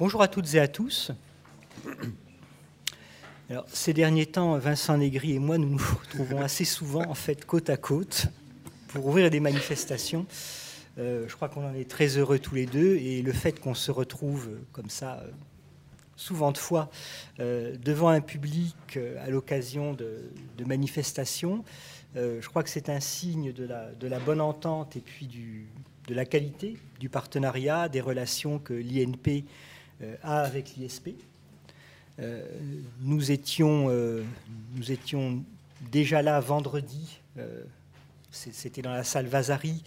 [0.00, 1.12] Bonjour à toutes et à tous.
[3.66, 7.68] Ces derniers temps, Vincent Négri et moi, nous nous retrouvons assez souvent, en fait, côte
[7.68, 8.28] à côte,
[8.88, 10.24] pour ouvrir des manifestations.
[10.96, 13.74] Euh, je crois qu'on en est très heureux tous les deux, et le fait qu'on
[13.74, 15.30] se retrouve comme ça, euh,
[16.16, 16.90] souvent de fois,
[17.38, 20.30] euh, devant un public à l'occasion de,
[20.64, 21.62] manifestations,
[22.14, 25.28] je crois que c'est un signe de la, bonne entente et puis
[26.08, 29.40] de la qualité du partenariat, des relations que l'INP euh,
[30.22, 31.10] avec l'ISP.
[32.20, 32.42] Euh,
[33.00, 34.22] nous, étions, euh,
[34.74, 35.42] nous étions
[35.90, 37.18] déjà là vendredi,
[38.30, 39.82] c'était dans la salle Vasari.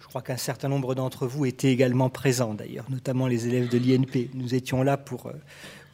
[0.00, 3.78] Je crois qu'un certain nombre d'entre vous étaient également présents d'ailleurs, notamment les élèves de
[3.78, 4.30] l'INP.
[4.34, 5.32] Nous étions là pour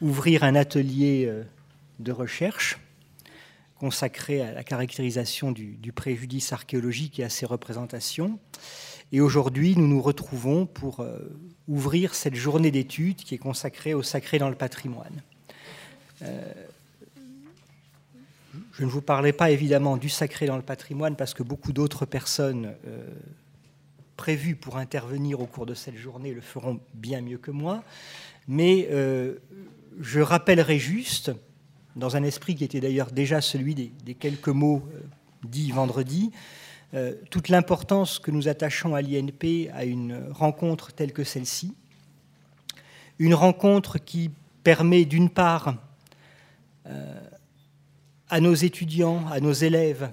[0.01, 1.31] ouvrir un atelier
[1.99, 2.77] de recherche
[3.79, 8.39] consacré à la caractérisation du, du, préjudice archéologique et à ses représentations.
[9.11, 11.17] Et aujourd'hui, nous nous retrouvons pour euh,
[11.67, 15.23] ouvrir cette journée d'études qui est consacrée au sacré dans le patrimoine.
[16.23, 16.53] Euh,
[18.73, 22.05] je ne vous parlais pas évidemment du sacré dans le patrimoine parce que beaucoup d'autres
[22.05, 23.07] personnes euh,
[24.17, 27.83] prévues pour intervenir au cours de cette journée le feront bien mieux que moi.
[28.49, 28.87] Mais
[29.99, 31.31] je rappellerai juste,
[31.97, 34.87] dans un esprit qui était d'ailleurs déjà celui des, des quelques mots
[35.43, 36.31] dits vendredi,
[36.93, 41.75] euh, toute l'importance que nous attachons à l'INP à une rencontre telle que celle-ci.
[43.19, 44.31] Une rencontre qui
[44.63, 45.75] permet d'une part
[46.85, 47.19] euh,
[48.29, 50.11] à nos étudiants, à nos élèves,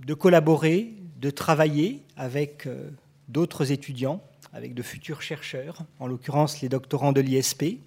[0.00, 2.90] de collaborer, de travailler avec euh,
[3.28, 4.22] d'autres étudiants,
[4.54, 7.80] avec de futurs chercheurs, en l'occurrence les doctorants de l'ISP.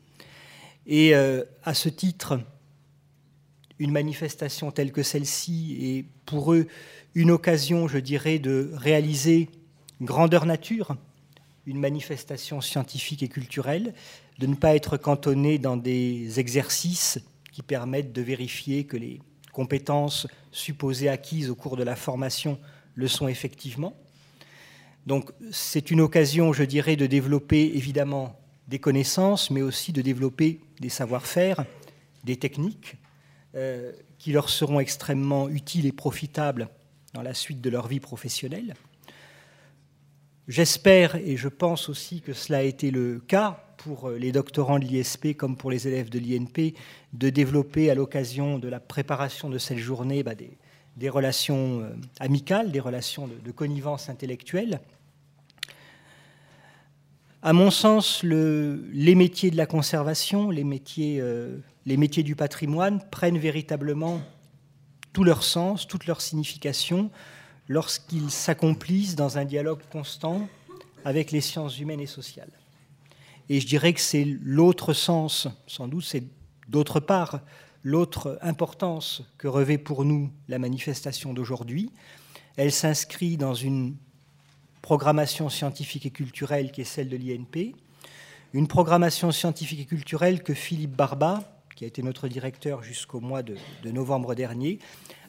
[0.85, 2.39] Et à ce titre,
[3.79, 6.67] une manifestation telle que celle-ci est pour eux
[7.15, 9.49] une occasion, je dirais, de réaliser
[10.01, 10.95] grandeur nature,
[11.65, 13.93] une manifestation scientifique et culturelle,
[14.39, 17.19] de ne pas être cantonné dans des exercices
[17.51, 19.19] qui permettent de vérifier que les
[19.51, 22.59] compétences supposées acquises au cours de la formation
[22.93, 23.95] le sont effectivement.
[25.07, 30.59] Donc c'est une occasion, je dirais, de développer évidemment des connaissances, mais aussi de développer
[30.79, 31.65] des savoir-faire,
[32.23, 32.95] des techniques
[33.57, 36.69] euh, qui leur seront extrêmement utiles et profitables
[37.13, 38.75] dans la suite de leur vie professionnelle.
[40.47, 44.85] J'espère et je pense aussi que cela a été le cas pour les doctorants de
[44.85, 46.75] l'ISP comme pour les élèves de l'INP,
[47.13, 51.89] de développer à l'occasion de la préparation de cette journée bah, des, relations euh,
[52.19, 54.79] amicales, des relations de, connivence intellectuelle.
[57.41, 63.01] À mon sens, les métiers de la conservation, les métiers, euh, les métiers du patrimoine
[63.11, 64.19] prennent véritablement
[65.13, 67.09] tout leur sens, toute leur signification
[67.69, 70.49] lorsqu'ils s'accomplissent dans un dialogue constant
[71.05, 72.51] avec les sciences humaines et sociales.
[73.47, 76.25] Et je dirais que c'est l'autre sens, sans doute, c'est
[76.67, 77.39] d'autre part
[77.83, 81.89] l'autre importance que revêt pour nous la manifestation d'aujourd'hui.
[82.57, 83.95] Elle s'inscrit dans une
[84.81, 87.75] programmation scientifique et culturelle qui est celle de l'INP,
[88.53, 93.43] une programmation scientifique et culturelle que Philippe Barba, qui a été notre directeur jusqu'au mois
[93.43, 93.55] de,
[93.85, 94.79] novembre dernier,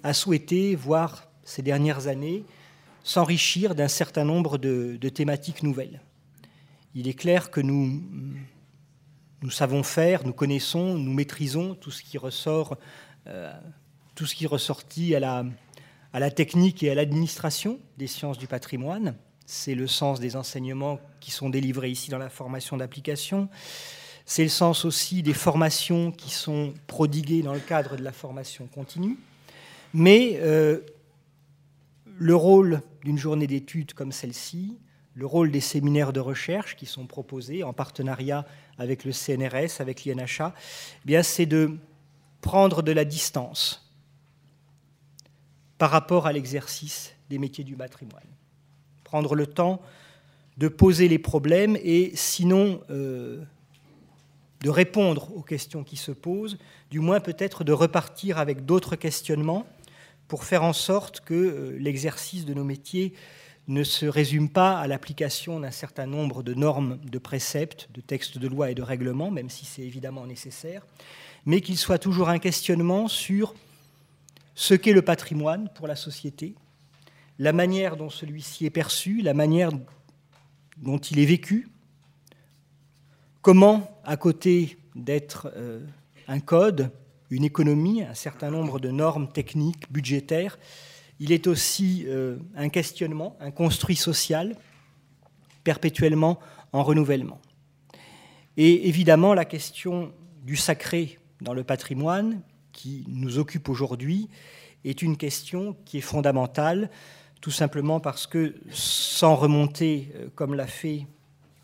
[0.03, 2.43] a souhaité voir ces dernières années
[3.05, 6.01] s'enrichir d'un certain nombre de, thématiques nouvelles.
[6.95, 8.03] Il est clair que nous,
[9.43, 12.79] nous savons faire, nous connaissons, nous maîtrisons tout ce qui ressort,
[13.27, 13.53] euh,
[14.15, 15.45] tout ce qui est ressorti à la,
[16.15, 19.17] à la technique et à l'administration des sciences du patrimoine.
[19.45, 23.51] C'est le sens des enseignements qui sont délivrés ici dans la formation d'application.
[24.31, 28.67] C'est le sens aussi des formations qui sont prodiguées dans le cadre de la formation
[28.67, 29.17] continue.
[29.95, 30.81] Mais euh,
[32.19, 34.77] le rôle d'une journée d'études comme celle-ci,
[35.15, 38.45] le rôle des séminaires de recherche qui sont proposés en partenariat
[38.77, 40.55] avec le CNRS, avec l'INHA,
[41.09, 41.79] eh c'est de
[42.43, 43.91] prendre de la distance
[45.79, 48.29] par rapport à l'exercice des métiers du patrimoine.
[49.05, 49.81] Prendre le temps
[50.59, 53.43] de poser les problèmes et sinon euh,
[54.61, 56.59] de répondre aux questions qui se posent,
[56.91, 59.67] du moins peut-être de repartir avec d'autres questionnements
[60.27, 63.15] pour faire en sorte que euh, l'exercice de nos métiers
[63.69, 68.39] ne se résume pas à l'application d'un certain nombre de normes, de préceptes, de textes
[68.39, 70.87] de loi et de règlements, même si c'est évidemment nécessaire,
[71.45, 73.55] mais qu'il soit toujours un questionnement sur
[74.55, 76.55] ce qu'est le patrimoine pour la société,
[77.39, 79.71] la manière dont celui-ci est perçu, la manière
[80.79, 81.69] dont il est vécu,
[83.41, 85.81] Comment, à côté d'être euh,
[86.27, 86.91] un code,
[87.31, 90.59] une économie, un certain nombre de normes techniques, budgétaires,
[91.21, 94.57] il est aussi euh, un questionnement, un construit social
[95.63, 96.39] perpétuellement
[96.73, 97.41] en renouvellement.
[98.57, 100.13] Et évidemment, la question
[100.43, 102.41] du sacré dans le patrimoine
[102.73, 104.29] qui nous occupe aujourd'hui
[104.85, 106.91] est une question qui est fondamentale,
[107.41, 111.07] tout simplement parce que sans remonter, euh, comme l'a fait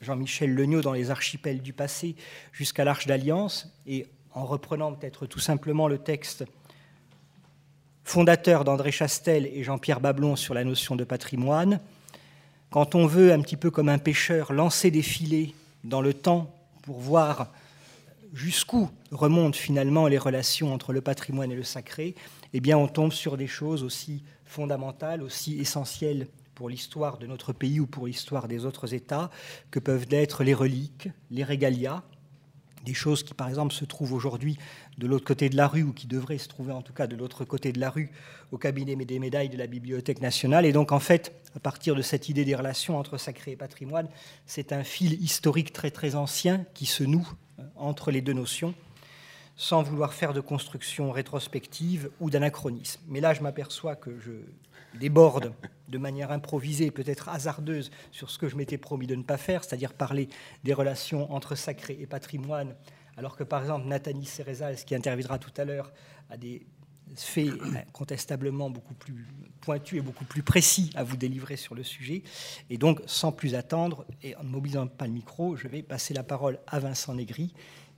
[0.05, 2.15] Jean-Michel Legnaud dans les archipels du passé,
[2.53, 6.45] jusqu'à l'Arche d'Alliance, et en reprenant peut-être tout simplement le texte
[8.05, 11.81] fondateur d'André Chastel et Jean-Pierre Bablon sur la notion de patrimoine,
[12.71, 15.53] quand on veut, un petit peu comme un pêcheur, lancer des filets
[15.85, 16.53] dans le temps
[16.83, 17.53] pour voir
[18.33, 22.15] jusqu'où remontent finalement les relations entre le patrimoine et le sacré,
[22.53, 27.53] eh bien on tombe sur des choses aussi fondamentales, aussi essentielles pour l'histoire de notre
[27.53, 29.31] pays ou pour l'histoire des autres États,
[29.71, 32.03] que peuvent être les reliques, les régalias,
[32.85, 34.59] des choses qui, par exemple, se trouvent aujourd'hui
[34.99, 37.17] de l'autre côté de la rue, ou qui devraient se trouver en tout cas de
[37.17, 38.11] l'autre côté de la rue,
[38.53, 40.67] au cabinet des médailles de la Bibliothèque nationale.
[40.67, 44.09] Et donc, en fait, à partir de cette idée des relations entre sacré et patrimoine,
[44.47, 47.29] c'est un fil historique très très ancien qui se noue
[47.59, 48.75] euh, entre les deux notions,
[49.57, 53.01] sans vouloir faire de construction rétrospective ou d'anachronisme.
[53.09, 54.33] Mais là, je m'aperçois que je
[54.99, 55.53] déborde
[55.89, 59.65] de manière improvisée, peut-être hasardeuse, sur ce que je m'étais promis de ne pas faire,
[59.65, 60.29] c'est-à-dire parler
[60.65, 62.75] des relations entre sacré et patrimoine,
[63.17, 65.93] alors que par exemple Nathalie Cérezal, qui interviendra tout à l'heure,
[66.31, 66.67] a des
[67.15, 69.27] faits incontestablement beaucoup plus
[69.61, 72.23] pointus et beaucoup plus précis à vous délivrer sur le sujet.
[72.71, 76.15] Et donc, sans plus attendre, et en ne mobilisant pas le micro, je vais passer
[76.15, 77.55] la parole à Vincent Négri,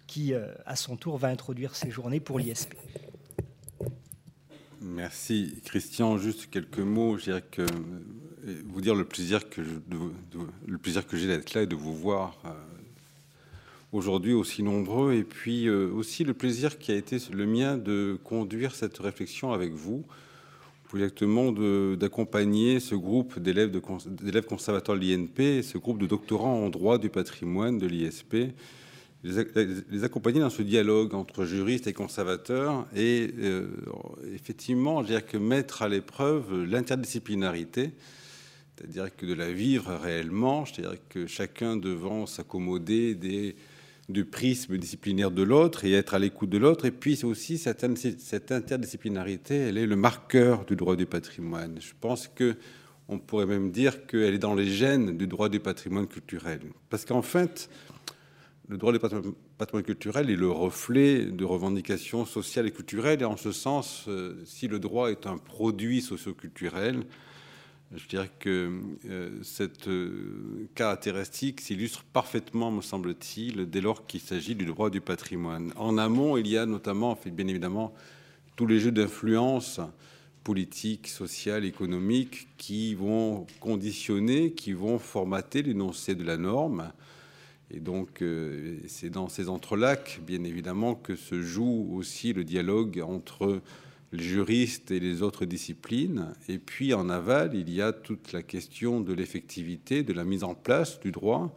[0.07, 2.75] qui, euh, à son tour, va introduire ces journées pour l'ISP.
[4.82, 6.19] Merci Christian.
[6.19, 7.17] Juste quelques mots.
[7.17, 9.62] Je dirais que euh, vous dire le plaisir que
[10.67, 12.50] le plaisir que j'ai d'être là et de vous voir euh,
[13.93, 18.19] aujourd'hui aussi nombreux, et puis euh, aussi le plaisir qui a été le mien de
[18.23, 20.05] conduire cette réflexion avec vous,
[20.84, 23.81] plus exactement d'accompagner ce groupe d'élèves
[24.46, 28.37] conservateurs de l'INP, ce groupe de doctorants en droit du patrimoine de l'ISP
[29.90, 33.69] les accompagner dans ce dialogue entre juristes et conservateurs et euh,
[34.34, 37.93] effectivement, je dirais que mettre à l'épreuve l'interdisciplinarité,
[38.76, 43.56] c'est-à-dire que de la vivre réellement, c'est-à-dire que chacun devant s'accommoder des
[44.08, 46.84] du prisme disciplinaire de l'autre et être à l'écoute de l'autre.
[46.84, 47.84] Et puis aussi cette,
[48.20, 51.78] cette interdisciplinarité, elle est le marqueur du droit du patrimoine.
[51.81, 52.55] Je pense que
[53.08, 56.61] on pourrait même dire qu'elle est dans les gènes du droit du patrimoine culturel.
[56.90, 57.70] Parce qu'en fait,
[58.69, 63.23] le droit du patrimoine culturel est le reflet de revendications sociales et culturelles.
[63.23, 67.05] Et en ce sens, euh, si le droit est un produit socioculturel,
[67.95, 74.57] je dirais que euh, cette euh, caractéristique s'illustre parfaitement, me semble-t-il, dès lors qu'il s'agit
[74.57, 75.73] du droit du patrimoine.
[75.77, 77.95] En amont, il y a notamment, bien évidemment,
[78.57, 79.81] tous les jeux d'influence
[80.43, 86.93] politique, sociale, économique qui vont conditionner, qui vont formater l'énoncé de la norme
[87.71, 93.03] et donc, euh, c'est dans ces entrelacs, bien évidemment, que se joue aussi le dialogue
[93.05, 93.61] entre
[94.13, 96.33] les juristes et les autres disciplines.
[96.49, 100.45] Et puis, en aval, il y a toute la question de l'effectivité, de la mise
[100.45, 101.55] en place du droit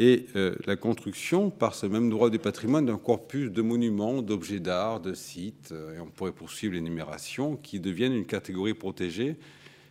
[0.00, 4.60] et euh, la construction par ce même droit du patrimoine d'un corpus de monuments, d'objets
[4.60, 9.36] d'art, de sites, et on pourrait poursuivre l'énumération, qui deviennent une catégorie protégée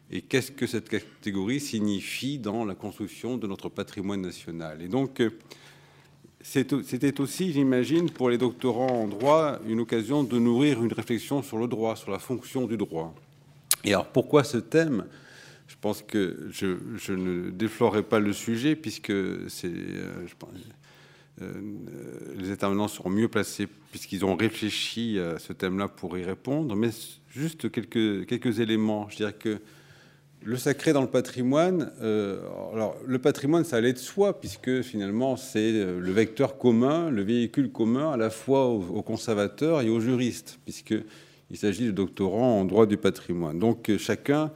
[0.10, 4.82] et qu'est-ce que cette catégorie signifie dans la construction de notre patrimoine national?
[4.82, 5.32] Et donc, euh,
[6.42, 11.58] c'était aussi, j'imagine, pour les doctorants en droit, une occasion de nourrir une réflexion sur
[11.58, 13.14] le droit, sur la fonction du droit.
[13.84, 15.06] Et alors, pourquoi ce thème?
[15.68, 19.12] Je pense que je, ne déflorerai pas le sujet, puisque
[19.50, 20.26] c'est, euh,
[21.42, 21.62] euh,
[22.38, 26.78] les intervenants seront mieux placés, puisqu'ils ont réfléchi à ce thème-là pour y répondre.
[26.78, 26.92] Mais
[27.30, 29.10] juste quelques, quelques éléments.
[29.10, 29.60] Je dirais que
[30.44, 32.40] le sacré dans le patrimoine, euh,
[32.74, 37.22] alors le patrimoine, ça allait de soi, puisque finalement c'est euh, le vecteur commun, le
[37.22, 42.66] véhicule commun à la fois aux, conservateurs et aux juristes, puisqu'il s'agit de doctorants en
[42.66, 43.60] droit du patrimoine.
[43.60, 44.52] Donc euh, chacun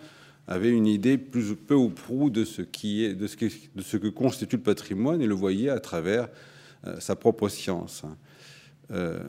[0.47, 3.35] avait une idée plus peu ou prou de ce, qui est, de ce,
[3.75, 6.29] de ce que constitue le patrimoine et le voyait à travers
[6.99, 8.03] sa propre science.
[8.91, 9.19] Euh,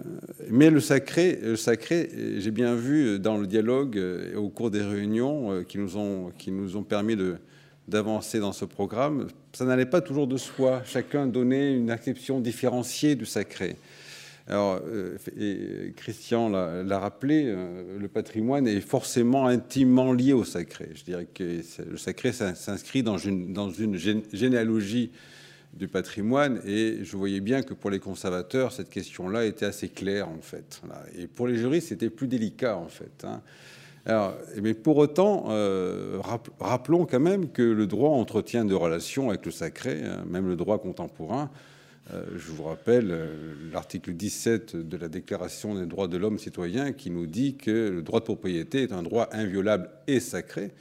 [0.50, 4.82] mais le sacré, le sacré j'ai bien vu dans le dialogue euh, au cours des
[4.82, 7.16] réunions euh, qui nous ont, qui nous ont permis
[7.86, 10.82] d'avancer dans ce programme, ça n'allait pas toujours de soi.
[10.84, 13.76] Chacun donnait une acception différenciée du sacré.
[14.48, 14.80] Alors,
[15.38, 20.88] et Christian l'a rappelé, le patrimoine est forcément intimement lié au sacré.
[20.94, 25.12] Je dirais que le sacré s'inscrit dans une, dans une généalogie
[25.72, 26.60] du patrimoine.
[26.66, 30.82] Et je voyais bien que pour les conservateurs, cette question-là était assez claire, en fait.
[31.18, 33.24] Et pour les juristes, c'était plus délicat, en fait.
[33.24, 33.42] Hein.
[34.60, 36.20] Mais pour autant, euh,
[36.58, 40.56] rappelons quand même que le droit entretient des relations avec le sacré, hein, même le
[40.56, 41.50] droit contemporain.
[42.12, 46.92] Euh, je vous rappelle euh, l'article 17 de la Déclaration des droits de l'homme citoyen
[46.92, 50.72] qui nous dit que le droit de propriété est un droit inviolable et sacré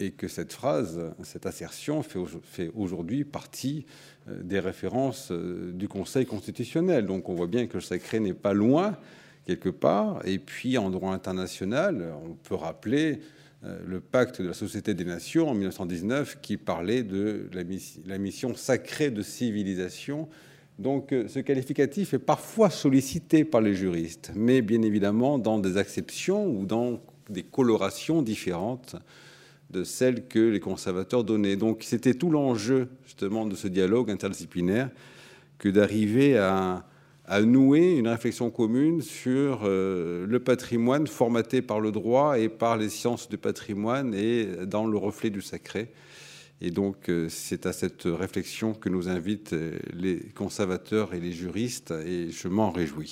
[0.00, 3.86] et que cette phrase, cette assertion fait aujourd'hui partie
[4.28, 7.06] euh, des références du Conseil constitutionnel.
[7.06, 8.96] Donc on voit bien que le sacré n'est pas loin
[9.46, 10.20] quelque part.
[10.26, 13.20] Et puis en droit international, on peut rappeler
[13.62, 17.50] le pacte de la Société des Nations en 1919 qui parlait de
[18.06, 20.28] la mission sacrée de civilisation
[20.80, 25.76] donc euh, ce qualificatif est parfois sollicité par les juristes, mais bien évidemment dans des
[25.76, 28.96] exceptions ou dans des colorations différentes
[29.70, 31.56] de celles que les conservateurs donnaient.
[31.56, 34.90] Donc c'était tout l'enjeu justement de ce dialogue interdisciplinaire
[35.58, 36.84] que d'arriver à,
[37.44, 42.88] nouer une réflexion commune sur euh, le patrimoine formaté par le droit et par les
[42.88, 45.92] sciences du patrimoine et dans le reflet du sacré.
[46.60, 51.32] Et donc, euh, c'est à cette réflexion que nous invitent euh, les conservateurs et les
[51.32, 53.08] juristes, et je m'en réjouis.